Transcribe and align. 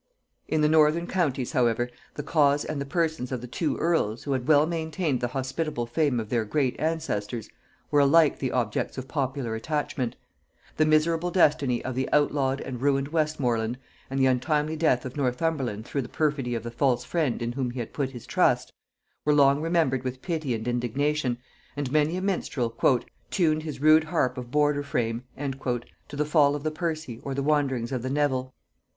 In 0.47 0.61
the 0.61 0.67
northern 0.67 1.05
counties, 1.05 1.51
however, 1.51 1.87
the 2.15 2.23
cause 2.23 2.65
and 2.65 2.81
the 2.81 2.87
persons 2.87 3.31
of 3.31 3.39
the 3.39 3.45
two 3.45 3.77
earls, 3.77 4.23
who 4.23 4.31
had 4.31 4.47
well 4.47 4.65
maintained 4.65 5.21
the 5.21 5.27
hospitable 5.27 5.85
fame 5.85 6.19
of 6.19 6.29
their 6.29 6.43
great 6.43 6.75
ancestors, 6.79 7.49
were 7.91 7.99
alike 7.99 8.39
the 8.39 8.51
objects 8.51 8.97
of 8.97 9.07
popular 9.07 9.53
attachment: 9.53 10.15
the 10.77 10.87
miserable 10.87 11.29
destiny 11.29 11.85
of 11.85 11.93
the 11.93 12.09
outlawed 12.11 12.61
and 12.61 12.81
ruined 12.81 13.09
Westmorland, 13.09 13.77
and 14.09 14.19
the 14.19 14.25
untimely 14.25 14.73
end 14.73 15.05
of 15.05 15.15
Northumberland 15.15 15.85
through 15.85 16.01
the 16.01 16.09
perfidy 16.09 16.55
of 16.55 16.63
the 16.63 16.71
false 16.71 17.03
friend 17.05 17.39
in 17.39 17.51
whom 17.51 17.69
he 17.69 17.79
had 17.79 17.93
put 17.93 18.09
his 18.09 18.25
trust, 18.25 18.73
were 19.23 19.35
long 19.35 19.61
remembered 19.61 20.03
with 20.03 20.23
pity 20.23 20.55
and 20.55 20.67
indignation, 20.67 21.37
and 21.77 21.91
many 21.91 22.17
a 22.17 22.23
minstrel 22.23 22.75
"tuned 23.29 23.61
his 23.61 23.79
rude 23.79 24.05
harp 24.05 24.35
of 24.35 24.49
border 24.49 24.81
frame" 24.81 25.25
to 25.37 25.83
the 26.15 26.25
fall 26.25 26.55
of 26.55 26.63
the 26.63 26.71
Percy 26.71 27.19
or 27.21 27.35
the 27.35 27.43
wanderings 27.43 27.91
of 27.91 28.01
the 28.01 28.09
Nevil. 28.09 28.51